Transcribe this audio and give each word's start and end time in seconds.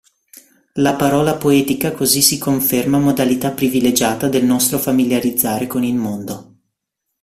La 0.81 0.95
parola 0.95 1.35
poetica 1.35 1.91
così 1.91 2.23
si 2.23 2.39
conferma 2.39 2.97
modalità 2.97 3.51
privilegiata 3.51 4.27
del 4.29 4.43
nostro 4.43 4.79
familiarizzare 4.79 5.67
con 5.67 5.83
il 5.83 5.93
mondo. 5.93 6.55